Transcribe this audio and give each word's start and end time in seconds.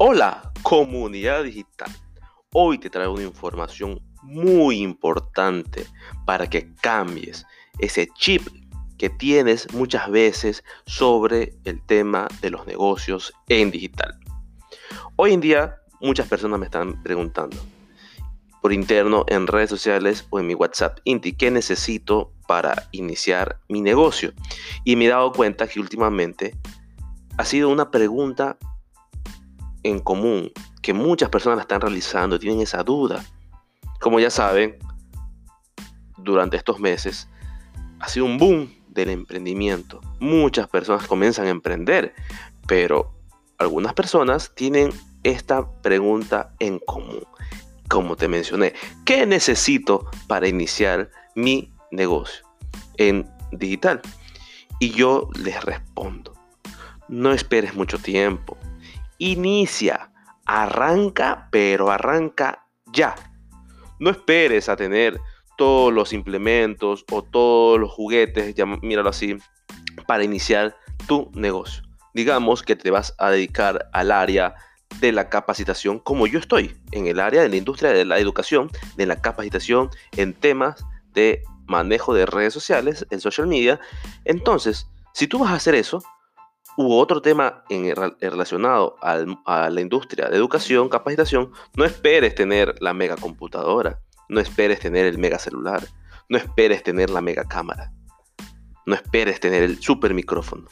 Hola, 0.00 0.52
comunidad 0.62 1.42
digital. 1.42 1.90
Hoy 2.52 2.78
te 2.78 2.88
traigo 2.88 3.14
una 3.14 3.24
información 3.24 4.00
muy 4.22 4.78
importante 4.80 5.86
para 6.24 6.48
que 6.48 6.72
cambies 6.76 7.44
ese 7.80 8.06
chip 8.14 8.46
que 8.96 9.10
tienes 9.10 9.66
muchas 9.74 10.08
veces 10.08 10.62
sobre 10.86 11.54
el 11.64 11.84
tema 11.84 12.28
de 12.40 12.50
los 12.50 12.64
negocios 12.64 13.32
en 13.48 13.72
digital. 13.72 14.16
Hoy 15.16 15.32
en 15.32 15.40
día 15.40 15.74
muchas 16.00 16.28
personas 16.28 16.60
me 16.60 16.66
están 16.66 17.02
preguntando 17.02 17.56
por 18.62 18.72
interno 18.72 19.24
en 19.26 19.48
redes 19.48 19.70
sociales 19.70 20.28
o 20.30 20.38
en 20.38 20.46
mi 20.46 20.54
WhatsApp, 20.54 21.00
Inti, 21.02 21.32
¿qué 21.32 21.50
necesito 21.50 22.32
para 22.46 22.88
iniciar 22.92 23.58
mi 23.68 23.80
negocio? 23.80 24.32
Y 24.84 24.94
me 24.94 25.06
he 25.06 25.08
dado 25.08 25.32
cuenta 25.32 25.66
que 25.66 25.80
últimamente 25.80 26.56
ha 27.36 27.44
sido 27.44 27.68
una 27.68 27.90
pregunta 27.90 28.58
en 29.88 29.98
común 30.00 30.52
que 30.82 30.92
muchas 30.92 31.28
personas 31.28 31.56
la 31.56 31.62
están 31.62 31.80
realizando, 31.80 32.38
tienen 32.38 32.60
esa 32.60 32.82
duda. 32.82 33.24
Como 34.00 34.20
ya 34.20 34.30
saben, 34.30 34.78
durante 36.18 36.56
estos 36.56 36.78
meses 36.78 37.28
ha 38.00 38.08
sido 38.08 38.26
un 38.26 38.38
boom 38.38 38.72
del 38.88 39.10
emprendimiento. 39.10 40.00
Muchas 40.20 40.68
personas 40.68 41.06
comienzan 41.06 41.46
a 41.46 41.50
emprender, 41.50 42.14
pero 42.66 43.14
algunas 43.58 43.94
personas 43.94 44.54
tienen 44.54 44.92
esta 45.22 45.68
pregunta 45.82 46.54
en 46.58 46.78
común. 46.78 47.24
Como 47.88 48.16
te 48.16 48.28
mencioné, 48.28 48.74
¿qué 49.04 49.26
necesito 49.26 50.10
para 50.26 50.46
iniciar 50.46 51.10
mi 51.34 51.72
negocio 51.90 52.44
en 52.98 53.28
digital? 53.52 54.02
Y 54.78 54.90
yo 54.90 55.28
les 55.42 55.64
respondo, 55.64 56.34
no 57.08 57.32
esperes 57.32 57.74
mucho 57.74 57.98
tiempo, 57.98 58.56
inicia, 59.18 60.12
arranca, 60.46 61.48
pero 61.50 61.90
arranca 61.90 62.66
ya. 62.86 63.14
No 63.98 64.10
esperes 64.10 64.68
a 64.68 64.76
tener 64.76 65.20
todos 65.56 65.92
los 65.92 66.12
implementos 66.12 67.04
o 67.10 67.22
todos 67.22 67.78
los 67.80 67.90
juguetes, 67.90 68.54
ya 68.54 68.64
míralo 68.64 69.10
así, 69.10 69.36
para 70.06 70.24
iniciar 70.24 70.76
tu 71.06 71.30
negocio. 71.34 71.82
Digamos 72.14 72.62
que 72.62 72.76
te 72.76 72.90
vas 72.90 73.14
a 73.18 73.30
dedicar 73.30 73.88
al 73.92 74.12
área 74.12 74.54
de 75.00 75.12
la 75.12 75.28
capacitación 75.28 75.98
como 75.98 76.26
yo 76.26 76.38
estoy, 76.38 76.76
en 76.92 77.06
el 77.06 77.20
área 77.20 77.42
de 77.42 77.48
la 77.48 77.56
industria 77.56 77.90
de 77.90 78.04
la 78.04 78.18
educación, 78.18 78.70
de 78.96 79.06
la 79.06 79.20
capacitación 79.20 79.90
en 80.16 80.32
temas 80.32 80.84
de 81.12 81.42
manejo 81.66 82.14
de 82.14 82.26
redes 82.26 82.54
sociales, 82.54 83.06
en 83.10 83.20
social 83.20 83.46
media. 83.46 83.78
Entonces, 84.24 84.88
si 85.12 85.26
tú 85.26 85.40
vas 85.40 85.50
a 85.50 85.56
hacer 85.56 85.74
eso, 85.74 86.02
u 86.78 86.94
otro 86.94 87.20
tema 87.20 87.64
en, 87.70 87.92
relacionado 88.20 88.96
a 89.02 89.68
la 89.68 89.80
industria 89.80 90.28
de 90.28 90.36
educación, 90.36 90.88
capacitación, 90.88 91.50
no 91.74 91.84
esperes 91.84 92.36
tener 92.36 92.76
la 92.80 92.94
mega 92.94 93.16
computadora, 93.16 93.98
no 94.28 94.38
esperes 94.38 94.78
tener 94.78 95.04
el 95.04 95.18
mega 95.18 95.40
celular, 95.40 95.82
no 96.28 96.38
esperes 96.38 96.84
tener 96.84 97.10
la 97.10 97.20
mega 97.20 97.42
cámara, 97.42 97.92
no 98.86 98.94
esperes 98.94 99.40
tener 99.40 99.64
el 99.64 99.82
super 99.82 100.14
micrófono. 100.14 100.68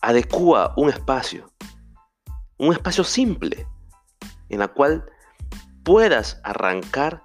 Adecúa 0.00 0.74
un 0.76 0.90
espacio, 0.90 1.50
un 2.56 2.72
espacio 2.72 3.02
simple, 3.02 3.66
en 4.48 4.60
la 4.60 4.68
cual 4.68 5.04
puedas 5.82 6.40
arrancar 6.44 7.24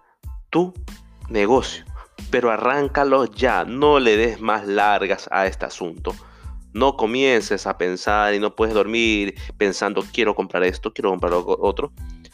tu 0.49 0.73
negocio. 1.29 1.85
Pero 2.31 2.49
arráncalo 2.49 3.25
ya, 3.25 3.63
no 3.63 3.99
le 3.99 4.17
des 4.17 4.41
más 4.41 4.65
largas 4.65 5.29
a 5.31 5.45
este 5.45 5.67
asunto 5.67 6.15
no 6.73 6.97
comiences 6.97 7.67
a 7.67 7.77
pensar 7.77 8.33
y 8.33 8.39
no 8.39 8.55
puedes 8.55 8.73
dormir 8.73 9.35
pensando 9.57 10.03
quiero 10.11 10.35
comprar 10.35 10.63
esto, 10.63 10.93
quiero 10.93 11.11
comprar 11.11 11.33
otro. 11.33 11.93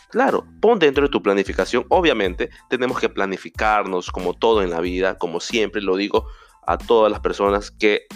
Claro, 0.09 0.45
pon 0.59 0.79
dentro 0.79 1.03
de 1.03 1.09
tu 1.09 1.21
planificación. 1.21 1.85
Obviamente 1.89 2.49
tenemos 2.69 2.99
que 2.99 3.09
planificarnos 3.09 4.09
como 4.09 4.33
todo 4.33 4.63
en 4.63 4.71
la 4.71 4.79
vida, 4.79 5.17
como 5.17 5.39
siempre 5.39 5.81
lo 5.81 5.95
digo 5.95 6.25
a 6.65 6.77
todas 6.77 7.11
las 7.11 7.19
personas 7.19 7.69
que 7.69 8.07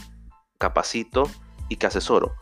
capacito 0.57 1.29
y 1.69 1.75
que 1.75 1.87
asesoro. 1.87 2.33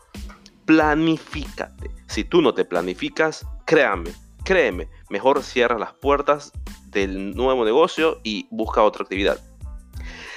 Planifícate. 0.64 1.90
Si 2.06 2.24
tú 2.24 2.40
no 2.40 2.54
te 2.54 2.64
planificas, 2.64 3.46
créame, 3.66 4.12
créeme, 4.44 4.88
mejor 5.10 5.42
cierra 5.42 5.78
las 5.78 5.92
puertas 5.92 6.52
del 6.86 7.34
nuevo 7.34 7.64
negocio 7.64 8.20
y 8.22 8.46
busca 8.50 8.82
otra 8.82 9.02
actividad. 9.02 9.38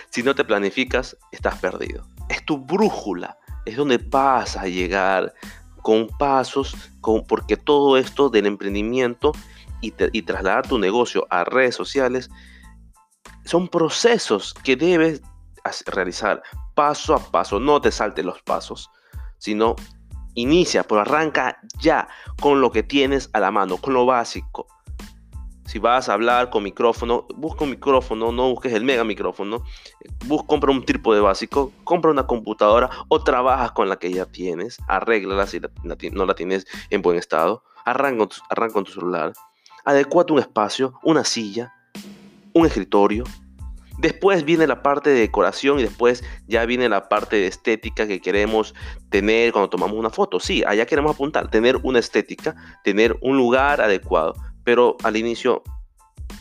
Si 0.09 0.23
no 0.23 0.35
te 0.35 0.44
planificas, 0.44 1.17
estás 1.31 1.59
perdido 1.59 2.05
es 2.29 2.43
tu 2.45 2.57
brújula, 2.57 3.37
es 3.65 3.77
donde 3.77 3.97
vas 3.97 4.57
a 4.57 4.67
llegar 4.67 5.33
con 5.81 6.07
pasos, 6.17 6.75
con, 7.01 7.25
porque 7.25 7.57
todo 7.57 7.97
esto 7.97 8.29
del 8.29 8.45
emprendimiento 8.45 9.31
y, 9.81 9.93
y 10.11 10.21
trasladar 10.23 10.67
tu 10.67 10.79
negocio 10.79 11.27
a 11.29 11.43
redes 11.43 11.75
sociales 11.75 12.29
son 13.45 13.67
procesos 13.67 14.53
que 14.53 14.75
debes 14.75 15.21
realizar 15.87 16.41
paso 16.73 17.15
a 17.15 17.19
paso, 17.19 17.59
no 17.59 17.79
te 17.81 17.91
saltes 17.91 18.25
los 18.25 18.41
pasos, 18.41 18.89
sino 19.37 19.75
inicia, 20.35 20.83
pero 20.83 21.01
arranca 21.01 21.59
ya 21.79 22.07
con 22.41 22.61
lo 22.61 22.71
que 22.71 22.83
tienes 22.83 23.29
a 23.33 23.39
la 23.39 23.51
mano, 23.51 23.77
con 23.77 23.93
lo 23.93 24.05
básico. 24.05 24.67
Si 25.65 25.79
vas 25.79 26.09
a 26.09 26.13
hablar 26.13 26.51
con 26.51 26.61
micrófono, 26.61 27.25
busca 27.35 27.63
un 27.63 27.71
micrófono, 27.71 28.31
no 28.31 28.49
busques 28.49 28.71
el 28.73 28.83
mega 28.83 29.03
micrófono. 29.03 29.63
Busca, 30.27 30.45
compra 30.45 30.71
un 30.71 30.85
trípode 30.85 31.19
básico, 31.19 31.71
compra 31.83 32.11
una 32.11 32.27
computadora 32.27 32.89
o 33.07 33.23
trabajas 33.23 33.71
con 33.71 33.89
la 33.89 33.97
que 33.97 34.11
ya 34.11 34.27
tienes. 34.27 34.77
Arréglala 34.87 35.47
si 35.47 35.59
no 36.13 36.25
la 36.27 36.35
tienes 36.35 36.67
en 36.91 37.01
buen 37.01 37.17
estado. 37.17 37.63
Arranca, 37.83 38.27
arranca 38.49 38.73
con 38.73 38.83
tu 38.83 38.91
celular. 38.91 39.33
Adecuate 39.85 40.33
un 40.33 40.39
espacio, 40.39 40.99
una 41.03 41.23
silla, 41.23 41.73
un 42.53 42.67
escritorio. 42.67 43.23
Después 43.97 44.45
viene 44.45 44.67
la 44.67 44.83
parte 44.83 45.09
de 45.09 45.21
decoración 45.21 45.79
y 45.79 45.83
después 45.83 46.23
ya 46.47 46.65
viene 46.65 46.89
la 46.89 47.09
parte 47.09 47.37
de 47.37 47.47
estética 47.47 48.05
que 48.05 48.21
queremos 48.21 48.75
tener 49.09 49.51
cuando 49.51 49.69
tomamos 49.69 49.97
una 49.97 50.11
foto. 50.11 50.39
Sí, 50.39 50.63
allá 50.67 50.85
queremos 50.85 51.15
apuntar, 51.15 51.49
tener 51.49 51.77
una 51.81 51.97
estética, 51.97 52.55
tener 52.83 53.17
un 53.21 53.37
lugar 53.37 53.81
adecuado 53.81 54.35
pero 54.65 54.97
al 55.03 55.15
inicio 55.15 55.63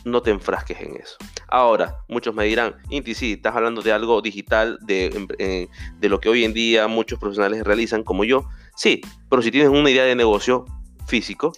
no 0.03 0.21
te 0.21 0.31
enfrasques 0.31 0.79
en 0.81 0.97
eso. 0.97 1.15
Ahora, 1.47 1.99
muchos 2.09 2.35
me 2.35 2.43
dirán, 2.45 2.75
Inti, 2.89 3.13
sí, 3.13 3.33
estás 3.33 3.55
hablando 3.55 3.81
de 3.81 3.93
algo 3.93 4.21
digital, 4.21 4.77
de, 4.81 5.27
eh, 5.39 5.67
de, 5.99 6.09
lo 6.09 6.19
que 6.19 6.27
hoy 6.27 6.43
en 6.43 6.53
día 6.53 6.87
muchos 6.87 7.19
profesionales 7.19 7.63
realizan 7.63 8.03
como 8.03 8.25
yo. 8.25 8.49
Sí, 8.75 9.01
pero 9.29 9.41
si 9.41 9.51
tienes 9.51 9.69
una 9.69 9.89
idea 9.89 10.03
de 10.03 10.15
negocio 10.15 10.65
físico, 11.07 11.53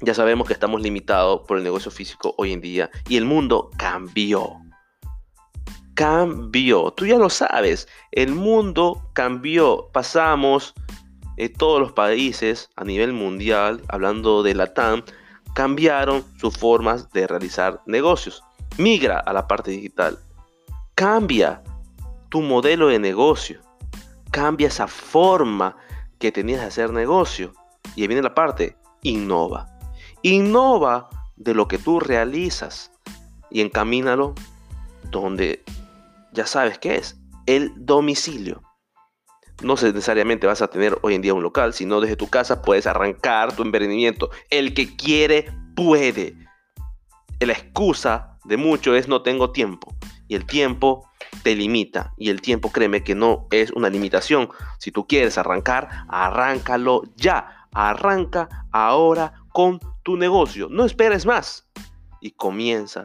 ya 0.00 0.14
sabemos 0.14 0.46
que 0.46 0.54
estamos 0.54 0.82
limitados 0.82 1.42
por 1.46 1.58
el 1.58 1.64
negocio 1.64 1.90
físico 1.90 2.34
hoy 2.36 2.52
en 2.52 2.60
día 2.60 2.90
y 3.08 3.16
el 3.16 3.24
mundo 3.24 3.70
cambió. 3.76 4.56
Cambió, 5.94 6.90
tú 6.90 7.06
ya 7.06 7.16
lo 7.16 7.30
sabes, 7.30 7.88
el 8.12 8.34
mundo 8.34 9.10
cambió, 9.14 9.88
pasamos 9.94 10.74
en 11.38 11.52
todos 11.54 11.80
los 11.80 11.92
países 11.92 12.70
a 12.76 12.84
nivel 12.84 13.14
mundial, 13.14 13.82
hablando 13.88 14.42
de 14.42 14.54
la 14.54 14.74
TAM, 14.74 15.02
cambiaron 15.56 16.22
sus 16.38 16.58
formas 16.58 17.10
de 17.12 17.26
realizar 17.26 17.80
negocios. 17.86 18.44
Migra 18.76 19.18
a 19.18 19.32
la 19.32 19.48
parte 19.48 19.70
digital. 19.70 20.18
Cambia 20.94 21.62
tu 22.28 22.42
modelo 22.42 22.88
de 22.88 22.98
negocio. 22.98 23.62
Cambia 24.30 24.68
esa 24.68 24.86
forma 24.86 25.74
que 26.18 26.30
tenías 26.30 26.60
de 26.60 26.66
hacer 26.66 26.92
negocio. 26.92 27.54
Y 27.94 28.02
ahí 28.02 28.06
viene 28.06 28.22
la 28.22 28.34
parte, 28.34 28.76
innova. 29.00 29.78
Innova 30.20 31.08
de 31.36 31.54
lo 31.54 31.68
que 31.68 31.78
tú 31.78 32.00
realizas 32.00 32.92
y 33.50 33.62
encamínalo 33.62 34.34
donde 35.10 35.64
ya 36.32 36.46
sabes 36.46 36.78
qué 36.78 36.96
es, 36.96 37.16
el 37.46 37.72
domicilio 37.76 38.65
no 39.62 39.74
necesariamente 39.74 40.46
vas 40.46 40.62
a 40.62 40.68
tener 40.68 40.98
hoy 41.02 41.14
en 41.14 41.22
día 41.22 41.34
un 41.34 41.42
local, 41.42 41.72
sino 41.72 42.00
desde 42.00 42.16
tu 42.16 42.28
casa 42.28 42.62
puedes 42.62 42.86
arrancar 42.86 43.54
tu 43.54 43.62
emprendimiento. 43.62 44.30
El 44.50 44.74
que 44.74 44.96
quiere, 44.96 45.50
puede. 45.74 46.34
La 47.40 47.52
excusa 47.52 48.38
de 48.44 48.56
mucho 48.56 48.94
es 48.94 49.08
no 49.08 49.22
tengo 49.22 49.52
tiempo. 49.52 49.94
Y 50.28 50.34
el 50.34 50.44
tiempo 50.44 51.08
te 51.42 51.54
limita. 51.54 52.12
Y 52.16 52.30
el 52.30 52.40
tiempo, 52.40 52.70
créeme 52.70 53.04
que 53.04 53.14
no 53.14 53.46
es 53.50 53.70
una 53.72 53.88
limitación. 53.88 54.50
Si 54.78 54.90
tú 54.90 55.06
quieres 55.06 55.38
arrancar, 55.38 55.88
arráncalo 56.08 57.02
ya. 57.16 57.68
Arranca 57.72 58.66
ahora 58.72 59.34
con 59.52 59.80
tu 60.02 60.16
negocio. 60.16 60.68
No 60.70 60.84
esperes 60.84 61.26
más. 61.26 61.68
Y 62.20 62.32
comienza 62.32 63.04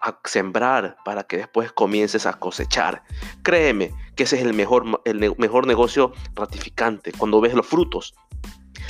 a 0.00 0.18
sembrar 0.24 0.96
para 1.04 1.24
que 1.24 1.36
después 1.36 1.72
comiences 1.72 2.26
a 2.26 2.34
cosechar. 2.34 3.02
Créeme 3.42 3.92
que 4.16 4.22
ese 4.24 4.36
es 4.36 4.42
el 4.42 4.54
mejor, 4.54 5.02
el 5.04 5.34
mejor 5.38 5.66
negocio 5.66 6.12
ratificante, 6.34 7.12
cuando 7.12 7.40
ves 7.40 7.54
los 7.54 7.66
frutos 7.66 8.14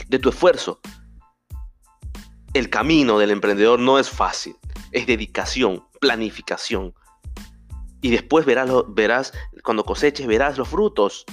de 0.08 0.18
tu 0.18 0.28
esfuerzo. 0.28 0.80
El 2.54 2.68
camino 2.68 3.18
del 3.18 3.30
emprendedor 3.30 3.78
no 3.78 3.98
es 3.98 4.10
fácil, 4.10 4.56
es 4.92 5.06
dedicación, 5.06 5.86
planificación. 6.00 6.94
Y 8.00 8.10
después 8.10 8.46
verás, 8.46 8.70
verás 8.88 9.32
cuando 9.62 9.84
coseches, 9.84 10.26
verás 10.26 10.58
los 10.58 10.68
frutos. 10.68 11.24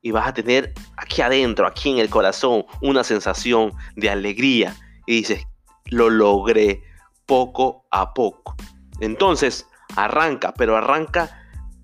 y 0.00 0.12
vas 0.12 0.28
a 0.28 0.32
tener 0.32 0.72
aquí 0.96 1.22
adentro, 1.22 1.66
aquí 1.66 1.90
en 1.90 1.98
el 1.98 2.08
corazón, 2.08 2.64
una 2.80 3.02
sensación 3.02 3.72
de 3.96 4.08
alegría 4.08 4.76
y 5.06 5.16
dices, 5.16 5.44
lo 5.86 6.08
logré 6.08 6.82
poco 7.26 7.84
a 7.90 8.14
poco. 8.14 8.56
Entonces, 9.00 9.66
arranca, 9.96 10.52
pero 10.54 10.76
arranca 10.76 11.30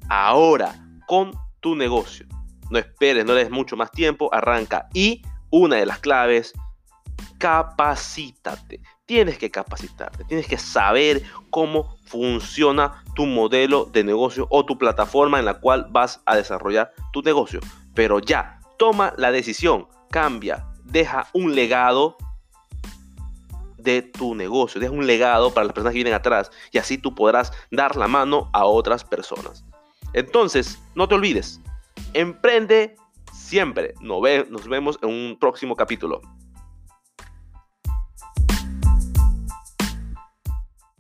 ahora 0.09 0.75
con 1.07 1.33
tu 1.61 1.75
negocio. 1.75 2.27
No 2.71 2.79
esperes, 2.79 3.25
no 3.25 3.35
des 3.35 3.51
mucho 3.51 3.77
más 3.77 3.91
tiempo, 3.91 4.33
arranca. 4.33 4.89
Y 4.95 5.23
una 5.51 5.77
de 5.77 5.87
las 5.87 5.99
claves, 5.99 6.53
capacítate. 7.39 8.81
Tienes 9.07 9.37
que 9.37 9.51
capacitarte, 9.51 10.25
tienes 10.25 10.47
que 10.47 10.57
saber 10.57 11.23
cómo 11.51 11.99
funciona 12.07 13.05
tu 13.15 13.27
modelo 13.27 13.85
de 13.85 14.03
negocio 14.03 14.47
o 14.51 14.65
tu 14.65 14.79
plataforma 14.79 15.39
en 15.39 15.45
la 15.45 15.61
cual 15.61 15.89
vas 15.91 16.23
a 16.25 16.37
desarrollar 16.37 16.93
tu 17.13 17.21
negocio. 17.21 17.61
Pero 17.95 18.19
ya, 18.19 18.61
toma 18.79 19.13
la 19.19 19.31
decisión, 19.31 19.89
cambia, 20.11 20.67
deja 20.85 21.29
un 21.35 21.55
legado 21.55 22.17
de 23.85 24.03
tu 24.03 24.35
negocio, 24.35 24.81
deja 24.81 24.93
un 24.93 25.07
legado 25.07 25.55
para 25.55 25.67
las 25.67 25.75
personas 25.75 25.93
que 25.93 25.99
vienen 25.99 26.15
atrás 26.15 26.51
y 26.73 26.79
así 26.79 26.99
tú 26.99 27.15
podrás 27.15 27.53
dar 27.71 27.95
la 27.97 28.09
mano 28.09 28.51
a 28.53 28.65
otras 28.65 29.05
personas. 29.05 29.65
Entonces, 30.15 30.81
no 30.95 31.07
te 31.07 31.15
olvides, 31.15 31.61
emprende 32.15 32.97
siempre. 33.33 33.95
Nos 34.01 34.69
vemos 34.69 34.99
en 35.03 35.09
un 35.09 35.37
próximo 35.39 35.77
capítulo. 35.77 36.21